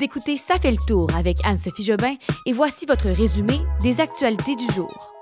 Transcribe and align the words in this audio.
Vous 0.00 0.06
écoutez 0.06 0.38
Ça 0.38 0.54
fait 0.54 0.70
le 0.70 0.78
tour 0.88 1.14
avec 1.14 1.44
Anne-Sophie 1.44 1.82
Jobin 1.82 2.14
et 2.46 2.52
voici 2.52 2.86
votre 2.86 3.10
résumé 3.10 3.58
des 3.82 4.00
actualités 4.00 4.56
du 4.56 4.64
jour. 4.72 5.12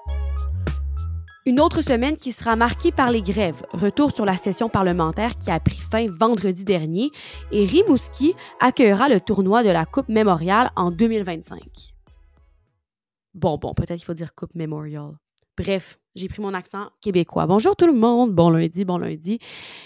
Une 1.47 1.59
autre 1.59 1.83
semaine 1.83 2.17
qui 2.17 2.31
sera 2.31 2.55
marquée 2.55 2.93
par 2.93 3.11
les 3.11 3.21
grèves. 3.21 3.65
Retour 3.73 4.13
sur 4.13 4.25
la 4.25 4.37
session 4.37 4.69
parlementaire 4.69 5.37
qui 5.37 5.51
a 5.51 5.59
pris 5.59 5.81
fin 5.81 6.07
vendredi 6.09 6.63
dernier 6.63 7.11
et 7.51 7.65
Rimouski 7.65 8.35
accueillera 8.61 9.09
le 9.09 9.21
tournoi 9.21 9.65
de 9.65 9.71
la 9.71 9.85
Coupe 9.85 10.09
Memorial 10.09 10.71
en 10.77 10.93
2025. 10.93 11.59
Bon, 13.35 13.59
bon, 13.59 13.75
peut-être 13.75 13.97
qu'il 13.97 14.05
faut 14.05 14.15
dire 14.15 14.33
Coupe 14.33 14.55
Memorial. 14.55 15.15
Bref, 15.57 15.99
j'ai 16.19 16.29
pris 16.29 16.43
mon 16.43 16.53
accent 16.53 16.89
québécois. 17.01 17.47
Bonjour 17.47 17.77
tout 17.77 17.87
le 17.87 17.93
monde, 17.93 18.35
bon 18.35 18.51
lundi, 18.51 18.85
bon 18.85 18.99
lundi. 18.99 19.39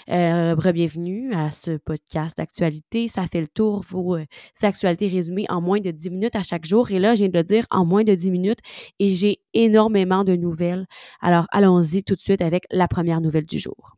Euh, 0.08 0.56
bienvenue 0.72 1.32
à 1.34 1.50
ce 1.50 1.76
podcast 1.76 2.38
d'actualité. 2.38 3.06
Ça 3.06 3.24
fait 3.24 3.40
le 3.40 3.48
tour, 3.48 3.82
vos 3.88 4.16
euh, 4.16 4.24
actualités 4.62 5.08
résumées 5.08 5.44
en 5.50 5.60
moins 5.60 5.80
de 5.80 5.90
10 5.90 6.10
minutes 6.10 6.36
à 6.36 6.42
chaque 6.42 6.64
jour. 6.64 6.90
Et 6.90 6.98
là, 6.98 7.14
je 7.14 7.20
viens 7.20 7.28
de 7.28 7.36
le 7.36 7.44
dire 7.44 7.66
en 7.70 7.84
moins 7.84 8.02
de 8.02 8.14
10 8.14 8.30
minutes 8.30 8.60
et 8.98 9.10
j'ai 9.10 9.40
énormément 9.52 10.24
de 10.24 10.34
nouvelles. 10.34 10.86
Alors, 11.20 11.46
allons-y 11.52 12.02
tout 12.02 12.14
de 12.14 12.20
suite 12.20 12.40
avec 12.40 12.64
la 12.70 12.88
première 12.88 13.20
nouvelle 13.20 13.46
du 13.46 13.58
jour. 13.58 13.96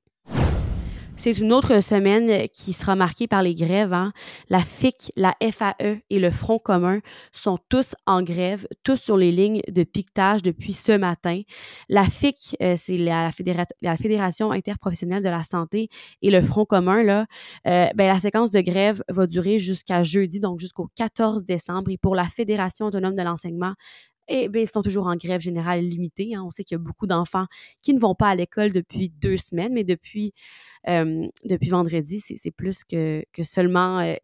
C'est 1.17 1.39
une 1.39 1.53
autre 1.53 1.81
semaine 1.81 2.49
qui 2.49 2.73
sera 2.73 2.97
marquée 2.97 3.29
par 3.29 3.43
les 3.43 3.55
grèves. 3.55 3.93
Hein. 3.93 4.13
La 4.49 4.59
FIC, 4.59 5.13
la 5.17 5.35
FAE 5.41 6.01
et 6.11 6.19
le 6.19 6.31
Front 6.31 6.59
commun 6.59 6.99
sont 7.33 7.57
tous 7.69 7.95
en 8.05 8.23
grève, 8.23 8.67
tous 8.83 8.97
sur 8.97 9.17
les 9.17 9.31
lignes 9.31 9.63
de 9.69 9.85
piquetage 9.85 10.43
depuis 10.43 10.73
ce 10.73 10.93
matin. 10.93 11.41
La 11.89 12.03
FIC, 12.03 12.57
euh, 12.61 12.75
c'est 12.77 12.99
la, 12.99 13.31
Fédération 13.31 14.51
interprofessionnelle 14.51 15.23
de 15.23 15.29
la 15.29 15.45
santé 15.45 15.89
et 16.21 16.31
le 16.31 16.43
Front 16.43 16.65
commun, 16.65 17.03
là, 17.05 17.27
euh, 17.69 17.87
ben, 17.95 18.07
la 18.07 18.19
séquence 18.19 18.51
de 18.51 18.61
grève 18.61 19.03
va 19.09 19.27
durer 19.29 19.61
jusqu'à 19.61 20.03
jeudi, 20.03 20.41
donc 20.41 20.59
jusqu'au 20.59 20.89
14 20.97 21.45
décembre. 21.45 21.93
Et 21.93 21.97
pour 21.97 22.17
la 22.17 22.25
Fédération 22.25 22.87
autonome 22.87 23.15
de 23.15 23.23
l'enseignement, 23.23 23.75
eh 24.29 24.49
bien, 24.49 24.63
ils 24.63 24.69
sont 24.69 24.83
toujours 24.83 25.07
en 25.07 25.17
grève 25.17 25.41
générale 25.41 25.81
limitée. 25.81 26.35
Hein. 26.35 26.43
On 26.45 26.51
sait 26.51 26.65
qu'il 26.65 26.75
y 26.77 26.81
a 26.81 26.83
beaucoup 26.83 27.07
d'enfants 27.07 27.47
qui 27.83 27.95
ne 27.95 28.01
vont 28.01 28.15
pas 28.15 28.29
à 28.29 28.35
l'école 28.35 28.73
depuis 28.73 29.11
deux 29.11 29.37
semaines, 29.37 29.73
mais 29.73 29.85
depuis, 29.85 30.33
depuis 30.87 31.69
vendredi, 31.71 32.21
c'est 32.21 32.51
plus 32.51 32.85
que, 32.85 33.25
que 33.33 33.43
seulement 33.43 34.15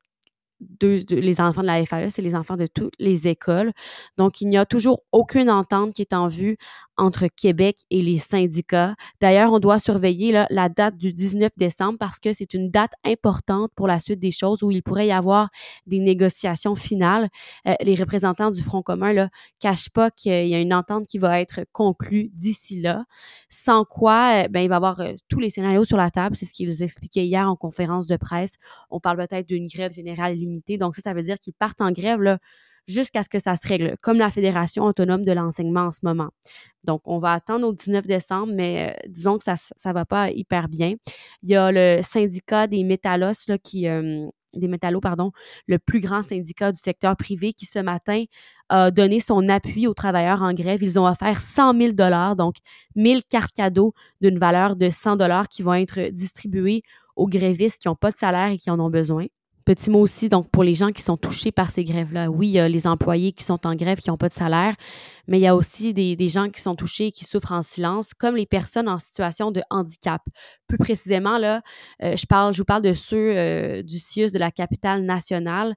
les 0.80 1.40
enfants 1.40 1.62
de 1.62 1.66
la 1.66 1.84
FAE, 1.84 2.10
c'est 2.10 2.22
les 2.22 2.34
enfants 2.34 2.56
de 2.56 2.66
toutes 2.66 2.94
les 2.98 3.28
écoles. 3.28 3.72
Donc, 4.16 4.40
il 4.40 4.48
n'y 4.48 4.58
a 4.58 4.66
toujours 4.66 5.02
aucune 5.12 5.50
entente 5.50 5.92
qui 5.92 6.02
est 6.02 6.12
en 6.12 6.26
vue 6.26 6.56
entre 6.96 7.26
Québec 7.28 7.78
et 7.90 8.02
les 8.02 8.18
syndicats. 8.18 8.94
D'ailleurs, 9.20 9.52
on 9.52 9.58
doit 9.58 9.78
surveiller 9.78 10.44
la 10.50 10.68
date 10.68 10.96
du 10.96 11.12
19 11.12 11.50
décembre 11.56 11.98
parce 11.98 12.20
que 12.20 12.32
c'est 12.32 12.52
une 12.52 12.70
date 12.70 12.92
importante 13.04 13.70
pour 13.74 13.86
la 13.86 13.98
suite 13.98 14.20
des 14.20 14.30
choses 14.30 14.62
où 14.62 14.70
il 14.70 14.82
pourrait 14.82 15.06
y 15.06 15.12
avoir 15.12 15.48
des 15.86 15.98
négociations 15.98 16.74
finales. 16.74 17.28
Euh, 17.66 17.74
les 17.80 17.94
représentants 17.94 18.50
du 18.50 18.60
Front 18.62 18.82
commun 18.82 19.14
ne 19.14 19.26
cachent 19.60 19.88
pas 19.90 20.10
qu'il 20.10 20.48
y 20.48 20.54
a 20.54 20.60
une 20.60 20.74
entente 20.74 21.06
qui 21.06 21.18
va 21.18 21.40
être 21.40 21.60
conclue 21.72 22.30
d'ici 22.34 22.80
là, 22.80 23.04
sans 23.48 23.84
quoi 23.84 24.44
euh, 24.44 24.48
ben, 24.48 24.60
il 24.60 24.68
va 24.68 24.74
y 24.74 24.76
avoir 24.76 25.00
euh, 25.00 25.12
tous 25.28 25.40
les 25.40 25.50
scénarios 25.50 25.84
sur 25.84 25.96
la 25.96 26.10
table. 26.10 26.36
C'est 26.36 26.46
ce 26.46 26.52
qu'ils 26.52 26.82
expliquaient 26.82 27.24
hier 27.24 27.48
en 27.48 27.56
conférence 27.56 28.06
de 28.06 28.16
presse. 28.16 28.56
On 28.90 29.00
parle 29.00 29.16
peut-être 29.16 29.48
d'une 29.48 29.66
grève 29.66 29.92
générale 29.92 30.36
donc, 30.78 30.96
ça, 30.96 31.02
ça 31.02 31.14
veut 31.14 31.22
dire 31.22 31.38
qu'ils 31.38 31.54
partent 31.54 31.80
en 31.80 31.92
grève 31.92 32.38
jusqu'à 32.86 33.22
ce 33.22 33.28
que 33.28 33.38
ça 33.38 33.56
se 33.56 33.66
règle, 33.66 33.96
comme 34.02 34.18
la 34.18 34.30
Fédération 34.30 34.84
autonome 34.84 35.24
de 35.24 35.32
l'enseignement 35.32 35.82
en 35.82 35.92
ce 35.92 36.00
moment. 36.02 36.28
Donc, 36.84 37.02
on 37.04 37.18
va 37.18 37.32
attendre 37.32 37.66
au 37.66 37.72
19 37.72 38.06
décembre, 38.06 38.52
mais 38.54 38.90
euh, 38.90 39.08
disons 39.08 39.38
que 39.38 39.44
ça 39.44 39.54
ne 39.54 39.92
va 39.92 40.04
pas 40.04 40.30
hyper 40.30 40.68
bien. 40.68 40.94
Il 41.42 41.50
y 41.50 41.56
a 41.56 41.70
le 41.70 42.02
syndicat 42.02 42.66
des 42.66 42.84
métallos 42.84 43.58
qui... 43.62 43.88
Euh, 43.88 44.26
des 44.56 44.66
métallos, 44.66 45.00
pardon, 45.00 45.30
le 45.68 45.78
plus 45.78 46.00
grand 46.00 46.22
syndicat 46.22 46.72
du 46.72 46.80
secteur 46.80 47.16
privé 47.16 47.52
qui 47.52 47.66
ce 47.66 47.78
matin 47.78 48.24
a 48.68 48.90
donné 48.90 49.20
son 49.20 49.48
appui 49.48 49.86
aux 49.86 49.94
travailleurs 49.94 50.42
en 50.42 50.52
grève. 50.52 50.82
Ils 50.82 50.98
ont 50.98 51.06
offert 51.06 51.40
100 51.40 51.78
000 51.78 51.92
dollars, 51.92 52.34
donc 52.34 52.56
1000 52.96 53.22
cartes 53.24 53.52
cadeaux 53.52 53.94
d'une 54.20 54.40
valeur 54.40 54.74
de 54.74 54.90
100 54.90 55.14
dollars 55.14 55.46
qui 55.46 55.62
vont 55.62 55.74
être 55.74 56.10
distribuées 56.10 56.82
aux 57.14 57.28
grévistes 57.28 57.80
qui 57.80 57.86
n'ont 57.86 57.94
pas 57.94 58.10
de 58.10 58.16
salaire 58.16 58.48
et 58.48 58.58
qui 58.58 58.70
en 58.70 58.80
ont 58.80 58.90
besoin. 58.90 59.26
Petit 59.64 59.90
mot 59.90 60.00
aussi, 60.00 60.28
pour 60.50 60.64
les 60.64 60.74
gens 60.74 60.90
qui 60.90 61.02
sont 61.02 61.16
touchés 61.16 61.52
par 61.52 61.70
ces 61.70 61.84
grèves-là. 61.84 62.30
Oui, 62.30 62.48
il 62.48 62.52
y 62.52 62.58
a 62.58 62.68
les 62.68 62.86
employés 62.86 63.32
qui 63.32 63.44
sont 63.44 63.66
en 63.66 63.74
grève, 63.74 63.98
qui 63.98 64.10
n'ont 64.10 64.16
pas 64.16 64.28
de 64.28 64.34
salaire, 64.34 64.74
mais 65.26 65.38
il 65.38 65.42
y 65.42 65.46
a 65.46 65.56
aussi 65.56 65.94
des, 65.94 66.28
gens 66.28 66.48
qui 66.48 66.60
sont 66.60 66.76
touchés 66.76 67.06
et 67.06 67.12
qui 67.12 67.24
souffrent 67.24 67.52
en 67.52 67.62
silence, 67.62 68.14
comme 68.14 68.36
les 68.36 68.46
personnes 68.46 68.88
en 68.88 68.98
situation 68.98 69.50
de 69.50 69.62
handicap. 69.70 70.22
Plus 70.66 70.78
précisément, 70.78 71.38
là, 71.38 71.62
euh, 72.02 72.16
je, 72.16 72.26
parle, 72.26 72.52
je 72.52 72.58
vous 72.58 72.64
parle 72.64 72.82
de 72.82 72.92
ceux 72.92 73.36
euh, 73.36 73.82
du 73.82 73.98
CIUS 73.98 74.30
de 74.30 74.38
la 74.38 74.50
capitale 74.50 75.02
nationale. 75.02 75.74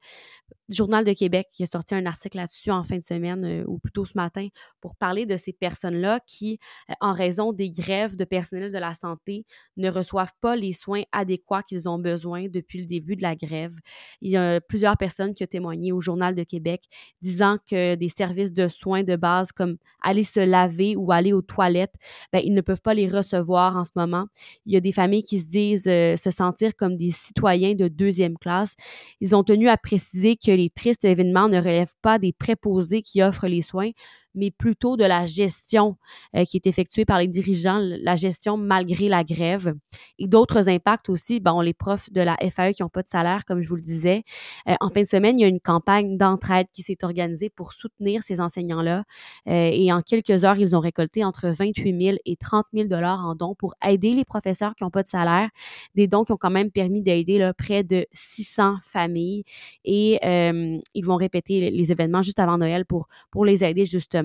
Journal 0.69 1.03
de 1.03 1.13
Québec 1.13 1.47
qui 1.51 1.63
a 1.63 1.65
sorti 1.65 1.93
un 1.93 2.05
article 2.05 2.37
là-dessus 2.37 2.71
en 2.71 2.83
fin 2.83 2.97
de 2.97 3.03
semaine 3.03 3.43
euh, 3.43 3.63
ou 3.67 3.79
plutôt 3.79 4.05
ce 4.05 4.13
matin 4.15 4.47
pour 4.79 4.95
parler 4.95 5.25
de 5.25 5.35
ces 5.35 5.51
personnes-là 5.51 6.19
qui, 6.25 6.59
en 7.01 7.11
raison 7.11 7.51
des 7.51 7.69
grèves 7.69 8.15
de 8.15 8.23
personnel 8.23 8.71
de 8.71 8.77
la 8.77 8.93
santé, 8.93 9.45
ne 9.77 9.89
reçoivent 9.89 10.33
pas 10.41 10.55
les 10.55 10.73
soins 10.73 11.03
adéquats 11.11 11.63
qu'ils 11.63 11.89
ont 11.89 11.99
besoin 11.99 12.47
depuis 12.47 12.79
le 12.79 12.85
début 12.85 13.15
de 13.15 13.23
la 13.23 13.35
grève. 13.35 13.73
Il 14.21 14.31
y 14.31 14.37
a 14.37 14.61
plusieurs 14.61 14.97
personnes 14.97 15.33
qui 15.33 15.43
ont 15.43 15.47
témoigné 15.47 15.91
au 15.91 15.99
Journal 15.99 16.33
de 16.33 16.43
Québec 16.43 16.83
disant 17.21 17.57
que 17.69 17.95
des 17.95 18.09
services 18.09 18.53
de 18.53 18.67
soins 18.67 19.03
de 19.03 19.15
base 19.15 19.42
comme 19.51 19.77
aller 20.01 20.23
se 20.23 20.39
laver 20.39 20.95
ou 20.95 21.11
aller 21.11 21.33
aux 21.33 21.41
toilettes, 21.41 21.95
ben, 22.31 22.41
ils 22.43 22.53
ne 22.53 22.61
peuvent 22.61 22.81
pas 22.81 22.93
les 22.93 23.07
recevoir 23.07 23.77
en 23.77 23.83
ce 23.83 23.91
moment. 23.95 24.25
Il 24.65 24.73
y 24.73 24.77
a 24.77 24.79
des 24.79 24.91
familles 24.91 25.23
qui 25.23 25.39
se 25.39 25.49
disent 25.49 25.87
euh, 25.87 26.15
se 26.15 26.31
sentir 26.31 26.75
comme 26.75 26.97
des 26.97 27.11
citoyens 27.11 27.75
de 27.75 27.87
deuxième 27.87 28.37
classe. 28.37 28.75
Ils 29.21 29.35
ont 29.35 29.43
tenu 29.43 29.69
à 29.69 29.77
préciser 29.77 30.35
que 30.35 30.51
les 30.51 30.69
tristes 30.69 31.05
événements 31.05 31.49
ne 31.49 31.57
relèvent 31.57 31.95
pas 32.01 32.19
des 32.19 32.33
préposés 32.33 33.01
qui 33.01 33.21
offrent 33.21 33.47
les 33.47 33.61
soins, 33.61 33.91
mais 34.35 34.51
plutôt 34.51 34.97
de 34.97 35.03
la 35.03 35.25
gestion 35.25 35.97
euh, 36.35 36.43
qui 36.43 36.57
est 36.57 36.67
effectuée 36.67 37.05
par 37.05 37.19
les 37.19 37.27
dirigeants, 37.27 37.79
la 37.79 38.15
gestion 38.15 38.57
malgré 38.57 39.09
la 39.09 39.23
grève. 39.23 39.73
Et 40.19 40.27
d'autres 40.27 40.69
impacts 40.69 41.09
aussi, 41.09 41.39
bon, 41.39 41.61
les 41.61 41.73
profs 41.73 42.11
de 42.11 42.21
la 42.21 42.35
FAE 42.49 42.73
qui 42.73 42.81
n'ont 42.81 42.89
pas 42.89 43.03
de 43.03 43.09
salaire, 43.09 43.45
comme 43.45 43.61
je 43.61 43.69
vous 43.69 43.75
le 43.75 43.81
disais. 43.81 44.23
Euh, 44.67 44.75
en 44.81 44.89
fin 44.89 45.01
de 45.01 45.05
semaine, 45.05 45.39
il 45.39 45.41
y 45.41 45.45
a 45.45 45.47
une 45.47 45.59
campagne 45.59 46.17
d'entraide 46.17 46.67
qui 46.71 46.81
s'est 46.81 47.03
organisée 47.03 47.49
pour 47.49 47.73
soutenir 47.73 48.23
ces 48.23 48.39
enseignants-là. 48.39 49.03
Euh, 49.47 49.69
et 49.71 49.91
en 49.91 50.01
quelques 50.01 50.45
heures, 50.45 50.57
ils 50.57 50.75
ont 50.75 50.79
récolté 50.79 51.23
entre 51.23 51.49
28 51.49 52.01
000 52.01 52.17
et 52.25 52.35
30 52.35 52.65
000 52.73 52.87
dollars 52.87 53.25
en 53.25 53.35
dons 53.35 53.55
pour 53.55 53.75
aider 53.85 54.13
les 54.13 54.25
professeurs 54.25 54.75
qui 54.75 54.83
n'ont 54.83 54.89
pas 54.89 55.03
de 55.03 55.07
salaire. 55.07 55.49
Des 55.95 56.07
dons 56.07 56.23
qui 56.23 56.31
ont 56.31 56.37
quand 56.37 56.51
même 56.51 56.71
permis 56.71 57.01
d'aider 57.01 57.51
près 57.57 57.83
de 57.83 58.05
600 58.13 58.77
familles. 58.81 59.43
Et 59.85 60.19
ils 60.23 61.05
vont 61.05 61.15
répéter 61.15 61.71
les 61.71 61.91
événements 61.91 62.21
juste 62.21 62.39
avant 62.39 62.57
Noël 62.57 62.85
pour, 62.85 63.07
pour 63.31 63.45
les 63.45 63.63
aider 63.63 63.85
justement 63.85 64.22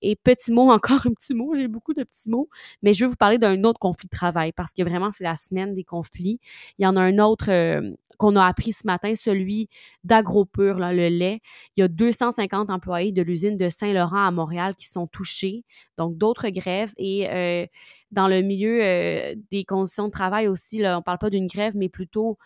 et 0.00 0.16
petit 0.16 0.52
mot, 0.52 0.70
encore 0.72 1.06
un 1.06 1.12
petit 1.12 1.34
mot, 1.34 1.54
j'ai 1.54 1.68
beaucoup 1.68 1.94
de 1.94 2.04
petits 2.04 2.30
mots, 2.30 2.48
mais 2.82 2.92
je 2.92 3.04
vais 3.04 3.10
vous 3.10 3.16
parler 3.16 3.38
d'un 3.38 3.62
autre 3.64 3.78
conflit 3.78 4.08
de 4.08 4.16
travail 4.16 4.52
parce 4.52 4.72
que 4.72 4.82
vraiment, 4.82 5.10
c'est 5.10 5.24
la 5.24 5.36
semaine 5.36 5.74
des 5.74 5.84
conflits. 5.84 6.40
Il 6.78 6.84
y 6.84 6.86
en 6.86 6.96
a 6.96 7.00
un 7.00 7.18
autre 7.18 7.50
euh, 7.50 7.92
qu'on 8.18 8.36
a 8.36 8.46
appris 8.46 8.72
ce 8.72 8.86
matin, 8.86 9.14
celui 9.14 9.68
d'AgroPure, 10.04 10.78
le 10.78 11.08
lait. 11.08 11.40
Il 11.76 11.80
y 11.80 11.82
a 11.82 11.88
250 11.88 12.70
employés 12.70 13.12
de 13.12 13.22
l'usine 13.22 13.56
de 13.56 13.68
Saint-Laurent 13.68 14.24
à 14.24 14.30
Montréal 14.30 14.74
qui 14.76 14.88
sont 14.88 15.06
touchés, 15.06 15.64
donc 15.96 16.16
d'autres 16.16 16.48
grèves. 16.50 16.92
Et 16.98 17.28
euh, 17.30 17.66
dans 18.10 18.28
le 18.28 18.42
milieu 18.42 18.82
euh, 18.82 19.34
des 19.50 19.64
conditions 19.64 20.06
de 20.06 20.12
travail 20.12 20.48
aussi, 20.48 20.78
là, 20.78 20.96
on 20.96 21.00
ne 21.00 21.02
parle 21.02 21.18
pas 21.18 21.30
d'une 21.30 21.46
grève, 21.46 21.74
mais 21.76 21.88
plutôt 21.88 22.38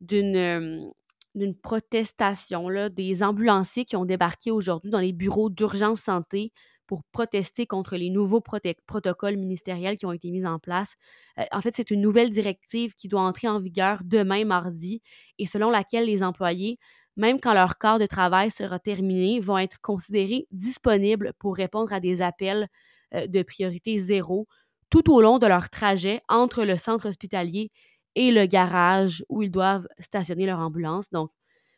d'une 0.00 0.92
d'une 1.38 1.56
protestation 1.56 2.68
là, 2.68 2.88
des 2.88 3.22
ambulanciers 3.22 3.84
qui 3.84 3.96
ont 3.96 4.04
débarqué 4.04 4.50
aujourd'hui 4.50 4.90
dans 4.90 5.00
les 5.00 5.12
bureaux 5.12 5.50
d'urgence 5.50 6.00
santé 6.00 6.52
pour 6.86 7.04
protester 7.12 7.66
contre 7.66 7.96
les 7.96 8.10
nouveaux 8.10 8.40
protocoles 8.40 9.36
ministériels 9.36 9.98
qui 9.98 10.06
ont 10.06 10.12
été 10.12 10.30
mis 10.30 10.46
en 10.46 10.58
place. 10.58 10.94
Euh, 11.38 11.44
en 11.52 11.60
fait, 11.60 11.74
c'est 11.74 11.90
une 11.90 12.00
nouvelle 12.00 12.30
directive 12.30 12.94
qui 12.94 13.08
doit 13.08 13.20
entrer 13.20 13.46
en 13.46 13.58
vigueur 13.60 14.00
demain 14.04 14.44
mardi 14.44 15.02
et 15.38 15.46
selon 15.46 15.70
laquelle 15.70 16.06
les 16.06 16.22
employés, 16.22 16.78
même 17.16 17.40
quand 17.40 17.52
leur 17.52 17.78
corps 17.78 17.98
de 17.98 18.06
travail 18.06 18.50
sera 18.50 18.78
terminé, 18.78 19.38
vont 19.38 19.58
être 19.58 19.80
considérés 19.82 20.46
disponibles 20.50 21.32
pour 21.38 21.56
répondre 21.56 21.92
à 21.92 22.00
des 22.00 22.22
appels 22.22 22.68
euh, 23.14 23.26
de 23.26 23.42
priorité 23.42 23.98
zéro 23.98 24.46
tout 24.90 25.12
au 25.12 25.20
long 25.20 25.38
de 25.38 25.46
leur 25.46 25.68
trajet 25.68 26.22
entre 26.28 26.64
le 26.64 26.76
centre 26.76 27.08
hospitalier 27.08 27.70
et 28.14 28.30
le 28.30 28.46
garage 28.46 29.24
où 29.28 29.42
ils 29.42 29.50
doivent 29.50 29.86
stationner 29.98 30.46
leur 30.46 30.60
ambulance. 30.60 31.10
Donc, 31.10 31.30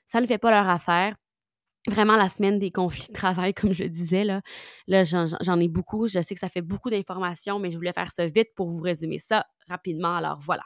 ça 0.07 0.21
ne 0.21 0.27
fait 0.27 0.39
pas 0.39 0.51
leur 0.51 0.69
affaire. 0.69 1.17
Vraiment, 1.89 2.17
la 2.17 2.29
semaine 2.29 2.59
des 2.59 2.71
conflits 2.71 3.09
de 3.09 3.13
travail, 3.13 3.55
comme 3.55 3.73
je 3.73 3.85
disais, 3.85 4.25
là, 4.25 4.43
là 4.87 5.03
j'en 5.05 5.61
ai 5.61 5.69
beaucoup. 5.69 6.07
Je 6.07 6.21
sais 6.21 6.35
que 6.35 6.41
ça 6.41 6.49
fait 6.49 6.63
beaucoup 6.63 6.91
d'informations, 6.91 7.59
mais 7.59 7.71
je 7.71 7.77
voulais 7.77 7.93
faire 7.93 8.11
ça 8.11 8.27
vite 8.27 8.49
pour 8.55 8.69
vous 8.69 8.83
résumer 8.83 9.19
ça 9.19 9.47
rapidement. 9.69 10.17
Alors, 10.17 10.39
voilà. 10.41 10.63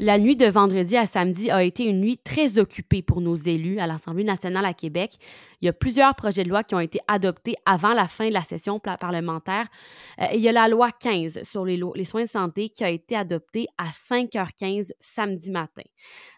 La 0.00 0.20
nuit 0.20 0.36
de 0.36 0.46
vendredi 0.46 0.96
à 0.96 1.06
samedi 1.06 1.50
a 1.50 1.64
été 1.64 1.84
une 1.84 1.98
nuit 1.98 2.18
très 2.18 2.60
occupée 2.60 3.02
pour 3.02 3.20
nos 3.20 3.34
élus 3.34 3.80
à 3.80 3.88
l'Assemblée 3.88 4.22
nationale 4.22 4.64
à 4.64 4.72
Québec. 4.72 5.14
Il 5.60 5.66
y 5.66 5.68
a 5.68 5.72
plusieurs 5.72 6.14
projets 6.14 6.44
de 6.44 6.48
loi 6.48 6.62
qui 6.62 6.76
ont 6.76 6.80
été 6.80 7.00
adoptés 7.08 7.56
avant 7.66 7.94
la 7.94 8.06
fin 8.06 8.28
de 8.28 8.32
la 8.32 8.44
session 8.44 8.78
parlementaire. 8.78 9.66
Euh, 10.20 10.26
il 10.34 10.40
y 10.40 10.48
a 10.48 10.52
la 10.52 10.68
loi 10.68 10.92
15 10.92 11.42
sur 11.42 11.64
les, 11.64 11.80
soins 12.04 12.22
de 12.22 12.28
santé 12.28 12.68
qui 12.68 12.84
a 12.84 12.90
été 12.90 13.16
adoptée 13.16 13.66
à 13.76 13.88
5h15 13.88 14.92
samedi 15.00 15.50
matin. 15.50 15.82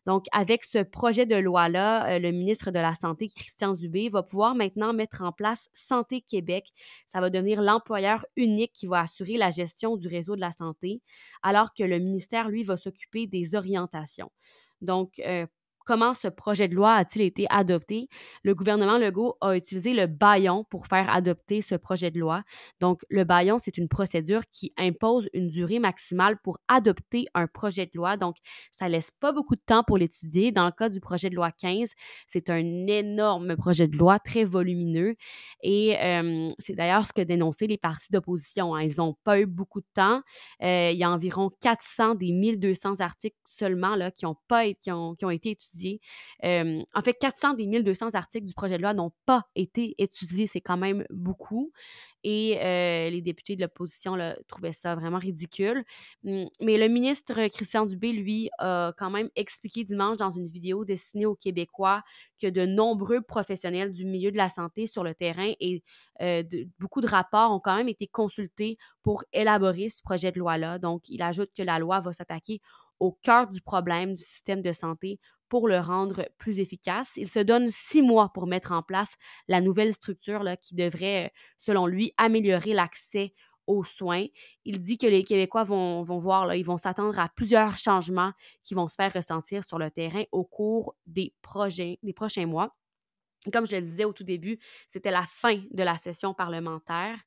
Donc, 0.07 0.25
avec 0.33 0.65
ce 0.65 0.79
projet 0.79 1.27
de 1.27 1.37
loi-là, 1.37 2.15
euh, 2.15 2.19
le 2.19 2.31
ministre 2.31 2.71
de 2.71 2.79
la 2.79 2.95
Santé, 2.95 3.29
Christian 3.29 3.75
Dubé, 3.75 4.09
va 4.09 4.23
pouvoir 4.23 4.55
maintenant 4.55 4.95
mettre 4.95 5.21
en 5.21 5.33
place 5.33 5.69
Santé 5.75 6.23
Québec. 6.23 6.71
Ça 7.07 7.21
va 7.21 7.29
devenir 7.29 7.61
l'employeur 7.61 8.25
unique 8.37 8.73
qui 8.73 8.87
va 8.87 9.01
assurer 9.01 9.37
la 9.37 9.51
gestion 9.51 9.99
du 9.99 10.09
réseau 10.09 10.35
de 10.35 10.41
la 10.41 10.51
santé, 10.51 11.03
alors 11.43 11.75
que 11.75 11.85
le 11.85 11.99
ministère, 11.99 12.49
lui, 12.49 12.63
va 12.63 12.79
s'occuper 12.79 13.27
des 13.27 13.50
orientations. 13.55 14.31
Donc, 14.81 15.21
euh, 15.21 15.47
comment 15.91 16.15
ce 16.15 16.29
projet 16.29 16.69
de 16.69 16.77
loi 16.77 16.95
a-t-il 16.95 17.25
été 17.25 17.47
adopté? 17.51 18.09
Le 18.45 18.55
gouvernement 18.55 18.97
Legault 18.97 19.37
a 19.41 19.57
utilisé 19.57 19.93
le 19.93 20.07
baillon 20.07 20.63
pour 20.71 20.87
faire 20.87 21.11
adopter 21.11 21.63
ce 21.63 21.75
projet 21.75 22.13
de 22.13 22.21
loi. 22.21 22.45
Donc, 22.79 23.01
le 23.11 23.25
baillon, 23.25 23.59
c'est 23.59 23.77
une 23.77 23.89
procédure 23.89 24.43
qui 24.53 24.73
impose 24.79 25.29
une 25.35 25.49
durée 25.49 25.81
maximale 25.81 26.37
pour 26.45 26.59
adopter 26.69 27.27
un 27.35 27.49
projet 27.49 27.87
de 27.87 27.91
loi. 27.95 28.17
Donc, 28.17 28.37
ça 28.71 28.89
laisse 28.89 29.11
pas 29.11 29.33
beaucoup 29.33 29.57
de 29.57 29.63
temps 29.67 29.83
pour 29.83 29.99
l'étudier. 29.99 30.53
Dans 30.53 30.67
le 30.67 30.71
cas 30.71 30.89
du 30.91 31.01
projet 31.01 31.29
de 31.29 31.35
loi 31.35 31.51
15, 31.51 31.91
c'est 32.29 32.51
un 32.51 32.87
énorme 32.87 33.57
projet 33.57 33.89
de 33.89 33.97
loi 33.97 34.21
très 34.21 34.45
volumineux. 34.45 35.17
Et 35.65 35.99
euh, 36.01 36.47
c'est 36.61 36.77
d'ailleurs 36.77 37.05
ce 37.05 37.13
que 37.13 37.23
dénonçaient 37.23 37.67
les 37.67 37.79
partis 37.79 38.13
d'opposition. 38.13 38.77
Hein. 38.77 38.83
Ils 38.83 38.99
n'ont 38.99 39.17
pas 39.25 39.41
eu 39.41 39.47
beaucoup 39.47 39.81
de 39.81 39.89
temps. 39.93 40.23
Euh, 40.63 40.93
il 40.93 40.99
y 40.99 41.03
a 41.03 41.11
environ 41.11 41.51
400 41.61 42.15
des 42.15 42.31
1200 42.31 43.01
articles 43.01 43.37
seulement 43.45 43.97
là, 43.97 44.13
qui, 44.13 44.25
ont 44.25 44.37
pas, 44.47 44.73
qui 44.73 44.93
ont 44.93 45.31
été 45.31 45.51
étudiés 45.51 45.80
en 46.43 47.03
fait, 47.03 47.15
400 47.15 47.55
des 47.55 47.67
1200 47.67 48.15
articles 48.15 48.47
du 48.47 48.55
projet 48.55 48.77
de 48.77 48.83
loi 48.83 48.95
n'ont 48.95 49.13
pas 49.27 49.47
été 49.55 49.95
étudiés. 49.99 50.47
C'est 50.47 50.61
quand 50.61 50.77
même 50.77 51.05
beaucoup. 51.11 51.73
Et 52.23 52.59
les 53.11 53.23
députés 53.23 53.57
de 53.57 53.63
l'opposition 53.63 54.17
trouvaient 54.49 54.73
ça 54.73 54.95
vraiment 54.95 55.19
ridicule. 55.19 55.85
Mmh, 56.25 56.45
mais 56.61 56.79
le 56.79 56.89
ministre 56.89 57.35
Christian 57.49 57.87
Dubé, 57.87 58.13
lui, 58.13 58.51
a 58.59 58.93
quand 58.97 59.11
même 59.11 59.31
expliqué 59.37 59.85
dimanche 59.85 60.17
dans 60.17 60.31
une 60.31 60.47
vidéo 60.47 60.85
destinée 60.85 61.27
aux 61.27 61.37
Québécois 61.37 62.03
que 62.41 62.47
de 62.47 62.67
nombreux 62.67 63.23
professionnels 63.23 63.93
du 63.93 64.05
milieu 64.05 64.31
de 64.31 64.37
la 64.37 64.49
santé 64.49 64.87
sur 64.87 65.05
le 65.05 65.15
terrain 65.15 65.53
et 65.61 65.83
beaucoup 66.79 67.01
de 67.01 67.07
rapports 67.07 67.53
ont 67.53 67.61
quand 67.61 67.77
même 67.77 67.89
été 67.89 68.07
consultés 68.07 68.77
pour 69.03 69.25
élaborer 69.33 69.89
ce 69.89 70.03
projet 70.03 70.31
de 70.33 70.39
loi-là. 70.39 70.79
Donc, 70.79 71.09
il 71.09 71.23
ajoute 71.23 71.51
que 71.57 71.63
la 71.63 71.79
loi 71.79 72.01
va 72.01 72.13
s'attaquer 72.13 72.61
au 72.99 73.13
cœur 73.13 73.49
du 73.49 73.63
problème 73.63 74.15
du 74.15 74.23
système 74.23 74.61
de 74.61 74.73
santé 74.73 75.19
pour 75.51 75.69
le 75.69 75.79
rendre 75.79 76.27
plus 76.39 76.61
efficace. 76.61 77.13
Il 77.17 77.29
se 77.29 77.41
donne 77.41 77.69
six 77.69 78.01
mois 78.01 78.31
pour 78.33 78.47
mettre 78.47 78.73
en 78.73 78.83
place 78.83 79.17
la 79.49 79.61
nouvelle 79.61 79.93
structure 79.93 80.43
là, 80.43 80.57
qui 80.57 80.75
devrait, 80.75 81.33
selon 81.59 81.87
lui, 81.87 82.15
améliorer 82.17 82.73
l'accès 82.73 83.35
aux 83.67 83.85
soins. 83.85 84.27
Il 84.65 84.81
dit 84.81 84.97
que 84.97 85.07
les 85.07 85.25
Québécois 85.25 85.65
vont, 85.65 86.03
vont 86.03 86.19
voir, 86.19 86.47
là, 86.47 86.57
ils 86.57 86.65
vont 86.65 86.77
s'attendre 86.77 87.19
à 87.19 87.29
plusieurs 87.29 87.77
changements 87.77 88.33
qui 88.63 88.75
vont 88.75 88.87
se 88.87 88.95
faire 88.95 89.13
ressentir 89.13 89.65
sur 89.65 89.79
le 89.79 89.91
terrain 89.91 90.23
au 90.33 90.45
cours 90.45 90.97
des, 91.07 91.35
projets, 91.43 91.99
des 92.03 92.13
prochains 92.13 92.47
mois. 92.47 92.77
Comme 93.53 93.67
je 93.67 93.77
le 93.77 93.83
disais 93.83 94.05
au 94.05 94.13
tout 94.13 94.25
début, 94.25 94.59
c'était 94.87 95.11
la 95.11 95.23
fin 95.23 95.63
de 95.71 95.83
la 95.83 95.97
session 95.97 96.33
parlementaire. 96.33 97.19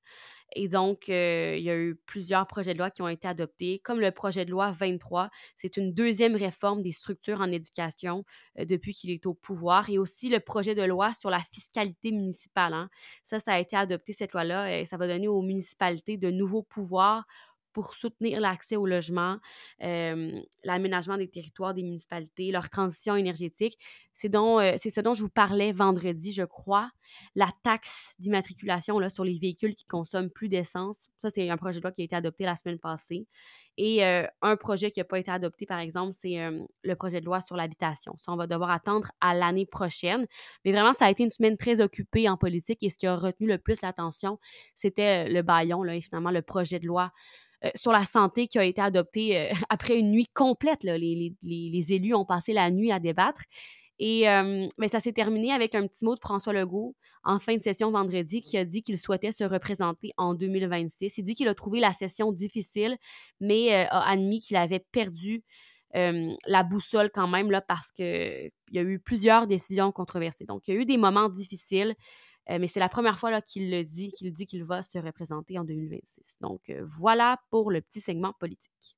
Et 0.55 0.67
donc, 0.67 1.07
il 1.07 1.61
y 1.61 1.69
a 1.69 1.77
eu 1.77 1.95
plusieurs 2.05 2.47
projets 2.47 2.73
de 2.73 2.79
loi 2.79 2.89
qui 2.89 3.01
ont 3.01 3.07
été 3.07 3.27
adoptés, 3.27 3.79
comme 3.83 3.99
le 3.99 4.11
projet 4.11 4.45
de 4.45 4.51
loi 4.51 4.71
23. 4.71 5.29
C'est 5.55 5.77
une 5.77 5.93
deuxième 5.93 6.35
réforme 6.35 6.81
des 6.81 6.91
structures 6.91 7.41
en 7.41 7.51
éducation 7.51 8.23
depuis 8.57 8.93
qu'il 8.93 9.11
est 9.11 9.25
au 9.25 9.33
pouvoir. 9.33 9.89
Et 9.89 9.97
aussi 9.97 10.29
le 10.29 10.39
projet 10.39 10.75
de 10.75 10.83
loi 10.83 11.13
sur 11.13 11.29
la 11.29 11.39
fiscalité 11.39 12.11
municipale. 12.11 12.73
Hein. 12.73 12.89
Ça, 13.23 13.39
ça 13.39 13.53
a 13.53 13.59
été 13.59 13.75
adopté, 13.75 14.13
cette 14.13 14.33
loi-là, 14.33 14.79
et 14.79 14.85
ça 14.85 14.97
va 14.97 15.07
donner 15.07 15.27
aux 15.27 15.41
municipalités 15.41 16.17
de 16.17 16.31
nouveaux 16.31 16.63
pouvoirs 16.63 17.25
pour 17.73 17.93
soutenir 17.95 18.39
l'accès 18.39 18.75
au 18.75 18.85
logement, 18.85 19.37
l'aménagement 19.79 21.17
des 21.17 21.29
territoires 21.29 21.73
des 21.73 21.83
municipalités, 21.83 22.51
leur 22.51 22.69
transition 22.69 23.15
énergétique. 23.15 23.77
C'est 24.13 24.31
ce 24.31 25.01
dont 25.01 25.13
je 25.13 25.21
vous 25.21 25.29
parlais 25.29 25.71
vendredi, 25.71 26.31
je 26.33 26.43
crois. 26.43 26.89
La 27.35 27.49
taxe 27.63 28.15
d'immatriculation 28.19 28.97
sur 29.09 29.23
les 29.23 29.37
véhicules 29.37 29.75
qui 29.75 29.85
consomment 29.85 30.29
plus 30.29 30.49
d'essence. 30.49 31.09
Ça, 31.17 31.29
c'est 31.29 31.49
un 31.49 31.57
projet 31.57 31.79
de 31.79 31.83
loi 31.83 31.91
qui 31.91 32.01
a 32.01 32.05
été 32.05 32.15
adopté 32.15 32.45
la 32.45 32.55
semaine 32.55 32.79
passée. 32.79 33.27
Et 33.77 34.03
un 34.03 34.55
projet 34.55 34.91
qui 34.91 34.99
n'a 34.99 35.03
pas 35.03 35.19
été 35.19 35.31
adopté, 35.31 35.65
par 35.65 35.79
exemple, 35.79 36.13
c'est 36.17 36.37
le 36.83 36.95
projet 36.95 37.19
de 37.19 37.25
loi 37.25 37.41
sur 37.41 37.55
l'habitation. 37.55 38.15
Ça, 38.17 38.31
on 38.31 38.35
va 38.35 38.47
devoir 38.47 38.71
attendre 38.71 39.11
à 39.19 39.33
l'année 39.33 39.65
prochaine. 39.65 40.27
Mais 40.63 40.71
vraiment, 40.71 40.93
ça 40.93 41.05
a 41.05 41.11
été 41.11 41.23
une 41.23 41.31
semaine 41.31 41.57
très 41.57 41.81
occupée 41.81 42.29
en 42.29 42.37
politique 42.37 42.83
et 42.83 42.89
ce 42.89 42.97
qui 42.97 43.07
a 43.07 43.15
retenu 43.15 43.47
le 43.47 43.57
plus 43.57 43.81
l'attention, 43.81 44.39
c'était 44.75 45.29
le 45.29 45.41
baillon, 45.41 45.83
là, 45.83 45.95
et 45.95 46.01
finalement 46.01 46.31
le 46.31 46.41
projet 46.41 46.79
de 46.79 46.85
loi 46.85 47.11
euh, 47.65 47.69
sur 47.75 47.91
la 47.91 48.03
santé 48.05 48.47
qui 48.47 48.59
a 48.59 48.63
été 48.63 48.81
adopté 48.81 49.37
euh, 49.37 49.53
après 49.69 49.97
une 49.97 50.11
nuit 50.11 50.27
complète. 50.33 50.83
Les, 50.83 51.93
élus 51.93 52.13
ont 52.13 52.25
passé 52.25 52.53
la 52.53 52.69
nuit 52.71 52.91
à 52.91 52.99
débattre. 52.99 53.41
Et 53.99 54.27
euh, 54.27 54.67
ben, 54.77 54.89
ça 54.89 54.99
s'est 54.99 55.13
terminé 55.13 55.51
avec 55.51 55.75
un 55.75 55.87
petit 55.87 56.03
mot 56.03 56.15
de 56.15 56.19
François 56.19 56.51
Legault 56.51 56.95
en 57.23 57.39
fin 57.39 57.55
de 57.55 57.61
session 57.61 57.91
vendredi 57.91 58.41
qui 58.41 58.57
a 58.57 58.65
dit 58.65 58.81
qu'il 58.81 58.97
souhaitait 58.97 59.31
se 59.31 59.43
représenter 59.43 60.11
en 60.17 60.33
2026. 60.33 61.19
Il 61.19 61.23
dit 61.23 61.35
qu'il 61.35 61.47
a 61.47 61.53
trouvé 61.53 61.79
la 61.79 61.93
session 61.93 62.31
difficile, 62.31 62.97
mais 63.39 63.71
a 63.71 64.09
admis 64.09 64.41
qu'il 64.41 64.57
avait 64.57 64.83
perdu 64.91 65.43
la 65.93 66.63
boussole 66.63 67.11
quand 67.13 67.27
même 67.27 67.51
là, 67.51 67.61
parce 67.61 67.91
qu'il 67.91 68.51
y 68.71 68.79
a 68.79 68.81
eu 68.81 68.97
plusieurs 68.99 69.45
décisions 69.45 69.91
controversées. 69.91 70.45
Donc, 70.45 70.67
il 70.67 70.73
y 70.73 70.77
a 70.77 70.81
eu 70.81 70.85
des 70.85 70.97
moments 70.97 71.29
difficiles. 71.29 71.93
Euh, 72.49 72.57
mais 72.59 72.67
c'est 72.67 72.79
la 72.79 72.89
première 72.89 73.17
fois 73.17 73.41
qu'il 73.41 73.71
le 73.71 73.83
dit, 73.83 74.11
qu'il 74.11 74.31
dit 74.33 74.45
qu'il 74.45 74.63
va 74.63 74.81
se 74.81 74.97
représenter 74.97 75.57
en 75.57 75.63
2026. 75.63 76.37
Donc 76.41 76.69
euh, 76.69 76.81
voilà 76.83 77.39
pour 77.49 77.71
le 77.71 77.81
petit 77.81 78.01
segment 78.01 78.33
politique. 78.39 78.97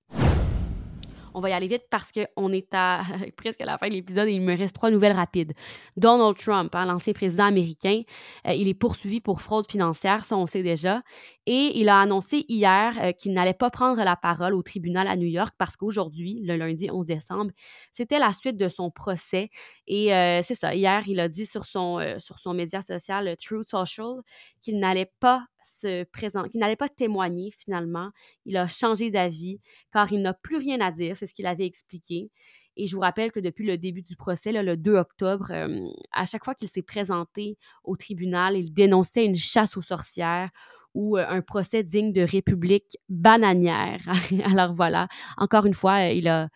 On 1.38 1.42
va 1.42 1.50
y 1.50 1.54
aller 1.54 1.68
vite 1.68 1.84
parce 1.90 2.14
qu'on 2.14 2.54
est 2.54 2.74
à 2.74 3.02
presque 3.36 3.60
à 3.60 3.66
la 3.66 3.78
fin 3.78 3.90
de 3.90 3.94
l'épisode 3.94 4.30
et 4.30 4.32
il 4.32 4.42
me 4.42 4.56
reste 4.56 4.74
trois 4.74 4.90
nouvelles 4.90 5.12
rapides. 5.12 5.52
Donald 5.98 6.38
Trump, 6.38 6.74
hein, 6.74 6.86
l'ancien 6.86 7.12
président 7.12 7.44
américain, 7.44 8.04
euh, 8.48 8.54
il 8.54 8.70
est 8.70 8.74
poursuivi 8.74 9.20
pour 9.20 9.42
fraude 9.42 9.70
financière, 9.70 10.24
ça 10.24 10.38
on 10.38 10.46
sait 10.46 10.64
déjà. 10.64 11.02
Et 11.46 11.78
il 11.78 11.90
a 11.90 12.00
annoncé 12.00 12.46
hier 12.48 12.98
euh, 13.02 13.12
qu'il 13.12 13.34
n'allait 13.34 13.54
pas 13.54 13.70
prendre 13.70 14.02
la 14.02 14.16
parole 14.16 14.54
au 14.54 14.64
tribunal 14.64 15.10
à 15.10 15.18
New 15.18 15.28
York 15.28 15.54
parce 15.58 15.76
qu'aujourd'hui, 15.76 16.40
le 16.42 16.56
lundi 16.56 16.90
11 16.90 17.06
décembre, 17.06 17.52
c'était 17.92 18.18
la 18.18 18.32
suite 18.32 18.56
de 18.56 18.70
son 18.70 18.90
procès. 18.90 19.50
Et 19.88 20.16
euh, 20.16 20.40
c'est 20.42 20.56
ça, 20.56 20.74
hier, 20.74 21.04
il 21.06 21.20
a 21.20 21.28
dit 21.28 21.46
sur 21.46 21.66
son, 21.66 22.00
sur 22.18 22.40
son 22.40 22.54
média 22.54 22.80
social 22.80 23.36
True 23.44 23.66
Social 23.66 24.22
qu'il 24.62 24.80
n'allait 24.80 25.12
pas 25.20 25.46
se 25.66 26.04
présenter, 26.06 26.50
qu'il 26.50 26.60
n'allait 26.60 26.76
pas 26.76 26.90
témoigner 26.90 27.52
finalement. 27.52 28.12
Il 28.46 28.56
a 28.56 28.68
changé 28.68 29.10
d'avis 29.10 29.60
car 29.92 30.12
il 30.12 30.22
n'a 30.22 30.34
plus 30.34 30.58
rien 30.58 30.80
à 30.80 30.92
dire, 30.92 31.18
c'est 31.18 31.26
ce 31.26 31.34
qu'il 31.34 31.48
avait 31.48 31.66
expliqué. 31.66 32.30
Et 32.78 32.88
je 32.88 32.96
vous 32.96 33.02
rappelle 33.02 33.32
que 33.32 33.40
depuis 33.40 33.66
le 33.66 33.78
début 33.78 34.04
du 34.04 34.16
procès, 34.16 34.52
le 34.52 34.78
2 34.78 34.96
octobre, 34.96 35.48
euh, 35.52 35.80
à 36.12 36.26
chaque 36.26 36.44
fois 36.44 36.54
qu'il 36.54 36.68
s'est 36.68 36.82
présenté 36.82 37.58
au 37.84 37.96
tribunal, 37.96 38.58
il 38.58 38.74
dénonçait 38.74 39.26
une 39.26 39.36
chasse 39.36 39.78
aux 39.78 39.82
sorcières 39.82 40.50
ou 40.94 41.18
euh, 41.18 41.26
un 41.28 41.42
procès 41.42 41.84
digne 41.84 42.14
de 42.14 42.22
république 42.22 42.98
bananière. 43.10 44.02
Alors 44.46 44.74
voilà, 44.74 45.08
encore 45.38 45.66
une 45.66 45.74
fois, 45.74 46.04
il 46.10 46.28
a, 46.28 46.50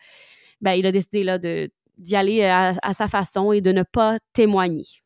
ben, 0.60 0.74
il 0.74 0.86
a 0.86 0.92
décidé 0.92 1.70
d'y 1.98 2.16
aller 2.16 2.42
à 2.44 2.94
sa 2.94 3.08
façon 3.08 3.52
et 3.52 3.60
de 3.60 3.72
ne 3.72 3.82
pas 3.82 4.18
témoigner. 4.32 4.99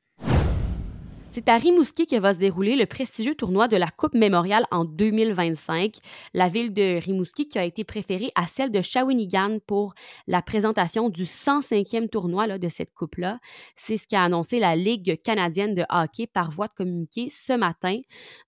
C'est 1.35 1.49
à 1.49 1.57
Rimouski 1.57 2.07
que 2.07 2.15
va 2.15 2.33
se 2.33 2.39
dérouler 2.39 2.77
le 2.77 2.87
prestigieux 2.87 3.35
tournoi 3.35 3.67
de 3.67 3.77
la 3.77 3.89
Coupe 3.89 4.15
mémoriale 4.15 4.67
en 4.71 4.85
2025. 4.85 5.97
La 6.33 6.47
ville 6.47 6.73
de 6.73 7.01
Rimouski 7.05 7.49
qui 7.49 7.59
a 7.59 7.65
été 7.65 7.83
préférée 7.83 8.31
à 8.37 8.47
celle 8.47 8.71
de 8.71 8.81
Shawinigan 8.81 9.59
pour 9.67 9.95
la 10.29 10.43
présentation 10.43 11.09
du 11.09 11.25
105e 11.25 12.09
tournoi 12.09 12.57
de 12.57 12.69
cette 12.69 12.95
coupe-là. 12.95 13.41
C'est 13.75 13.97
ce 13.97 14.07
qu'a 14.07 14.23
annoncé 14.23 14.61
la 14.61 14.77
Ligue 14.77 15.21
canadienne 15.25 15.75
de 15.75 15.85
hockey 15.91 16.29
par 16.29 16.53
voie 16.53 16.69
de 16.69 16.75
communiqué 16.75 17.27
ce 17.31 17.53
matin. 17.53 17.99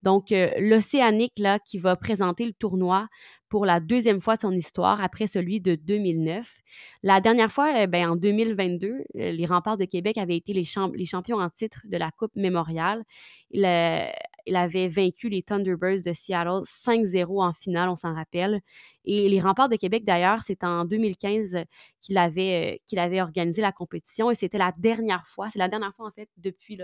Donc, 0.05 0.31
euh, 0.31 0.49
l'Océanique 0.61 1.43
qui 1.65 1.79
va 1.79 1.97
présenter 1.97 2.47
le 2.47 2.53
tournoi 2.53 3.09
pour 3.49 3.67
la 3.67 3.81
deuxième 3.81 4.21
fois 4.21 4.37
de 4.37 4.41
son 4.41 4.53
histoire 4.53 5.03
après 5.03 5.27
celui 5.27 5.61
de 5.61 5.75
2009. 5.75 6.61
La 7.03 7.21
dernière 7.21 7.53
fois, 7.53 7.87
ben, 7.87 8.11
en 8.11 8.17
2022, 8.17 8.89
euh, 8.89 9.03
les 9.15 9.47
remparts 9.47 9.77
de 9.77 9.85
Québec 9.85 10.19
avaient 10.19 10.37
été 10.37 10.53
les, 10.53 10.65
champions 10.65 11.39
en 11.39 11.51
titre 11.51 11.81
de 11.85 11.97
la 11.97 12.11
Coupe 12.11 12.35
mémoriale. 12.35 13.05
Il, 13.51 13.65
avait 13.65 14.89
vaincu 14.89 15.29
les 15.29 15.43
Thunderbirds 15.43 16.05
de 16.07 16.13
Seattle 16.13 16.63
5-0 16.65 17.43
en 17.43 17.53
finale, 17.53 17.89
on 17.89 17.97
s'en 17.97 18.15
rappelle. 18.15 18.61
Et 19.05 19.29
les 19.29 19.41
remparts 19.41 19.69
de 19.69 19.77
Québec, 19.77 20.05
d'ailleurs, 20.05 20.43
c'est 20.43 20.65
en 20.65 20.85
2015 20.85 21.65
qu'il 22.01 22.19
avait, 22.19 22.83
qu'il 22.87 22.99
avait 22.99 23.21
organisé 23.21 23.63
la 23.63 23.73
compétition 23.73 24.31
et 24.31 24.35
c'était 24.35 24.59
la 24.59 24.73
dernière 24.77 25.27
fois, 25.27 25.51
c'est 25.51 25.59
la 25.59 25.69
dernière 25.69 25.95
fois 25.95 26.07
en 26.07 26.11
fait 26.13 26.29
depuis 26.37 26.79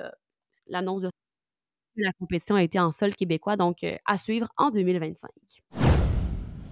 l'annonce 0.67 1.03
de 1.03 1.11
la 1.97 2.13
compétition 2.13 2.57
a 2.57 2.63
été 2.63 2.79
en 2.81 2.91
sol 2.91 3.15
québécois, 3.15 3.57
donc 3.57 3.85
euh, 3.85 3.97
à 4.07 4.17
suivre 4.17 4.49
en 4.57 4.71
2025. 4.71 5.31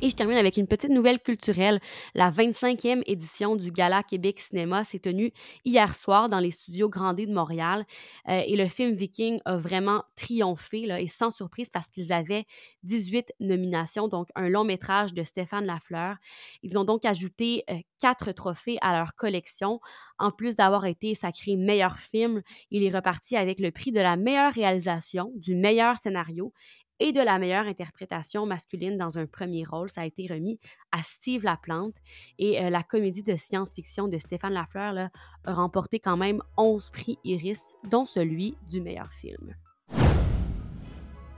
Et 0.03 0.09
je 0.09 0.17
termine 0.17 0.39
avec 0.39 0.57
une 0.57 0.67
petite 0.67 0.91
nouvelle 0.91 1.21
culturelle. 1.21 1.79
La 2.15 2.31
25e 2.31 3.03
édition 3.05 3.55
du 3.55 3.71
Gala 3.71 4.03
Québec 4.03 4.41
Cinéma 4.41 4.83
s'est 4.83 4.99
tenue 4.99 5.31
hier 5.67 5.95
soir 5.95 6.31
dans 6.31 6.39
les 6.39 6.51
studios 6.51 6.89
Grandé 6.89 7.27
de 7.27 7.35
Montréal. 7.35 7.85
Euh, 8.29 8.41
et 8.47 8.57
le 8.57 8.67
film 8.67 8.95
Viking 8.95 9.41
a 9.45 9.59
vraiment 9.59 10.03
triomphé, 10.17 10.87
là, 10.87 11.01
et 11.01 11.07
sans 11.07 11.31
surprise 11.31 11.69
parce 11.69 11.89
qu'ils 11.89 12.15
avaient 12.15 12.47
18 12.85 13.35
nominations, 13.41 14.09
donc 14.09 14.29
un 14.37 14.49
long 14.49 14.65
métrage 14.65 15.13
de 15.13 15.23
Stéphane 15.23 15.67
Lafleur. 15.67 16.17
Ils 16.63 16.79
ont 16.79 16.85
donc 16.85 17.05
ajouté 17.05 17.65
euh, 17.69 17.75
quatre 18.01 18.33
trophées 18.33 18.79
à 18.81 18.97
leur 18.97 19.15
collection. 19.17 19.81
En 20.19 20.31
plus 20.31 20.57
d'avoir 20.57 20.87
été 20.87 21.15
sacré 21.15 21.57
meilleur 21.57 21.99
film, 21.99 22.41
il 22.71 22.85
est 22.85 22.95
reparti 22.95 23.37
avec 23.37 23.61
le 23.61 23.71
prix 23.71 23.93
de 23.93 24.01
la 24.01 24.17
meilleure 24.17 24.55
réalisation, 24.55 25.31
du 25.37 25.55
meilleur 25.55 25.99
scénario 25.99 26.55
et 27.01 27.13
de 27.13 27.21
la 27.21 27.39
meilleure 27.39 27.67
interprétation 27.67 28.47
masculine 28.47 28.97
dans 28.97 29.19
un 29.19 29.27
premier 29.27 29.65
rôle. 29.65 29.91
Ça 29.91 30.03
a 30.03 30.07
été 30.07 30.27
remis 30.29 30.61
à 30.93 31.03
Steve 31.03 31.45
Laplante. 31.45 31.97
Et 32.39 32.63
euh, 32.63 32.71
la 32.71 32.83
comédie 32.83 33.25
de 33.25 33.35
science-fiction 33.35 34.09
de 34.09 34.19
Stéphane 34.19 34.53
Lafleur 34.53 35.09
a 35.45 35.53
remporté 35.53 35.99
quand 35.99 36.17
même 36.17 36.43
11 36.57 36.91
prix 36.91 37.19
Iris, 37.25 37.77
dont 37.91 38.05
celui 38.05 38.57
du 38.69 38.81
meilleur 38.81 39.13
film. 39.13 39.55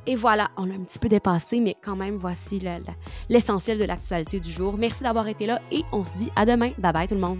Et 0.06 0.16
voilà, 0.16 0.50
on 0.56 0.64
l'a 0.64 0.74
un 0.74 0.82
petit 0.82 0.98
peu 0.98 1.08
dépassé, 1.08 1.60
mais 1.60 1.76
quand 1.80 1.94
même, 1.94 2.16
voici 2.16 2.60
l'essentiel 3.28 3.78
de 3.78 3.84
l'actualité 3.84 4.40
du 4.40 4.50
jour. 4.50 4.76
Merci 4.76 5.04
d'avoir 5.04 5.28
été 5.28 5.46
là 5.46 5.62
et 5.70 5.82
on 5.92 6.02
se 6.02 6.12
dit 6.14 6.30
à 6.34 6.44
demain. 6.44 6.72
Bye 6.78 6.92
bye 6.92 7.06
tout 7.06 7.14
le 7.14 7.20
monde. 7.20 7.38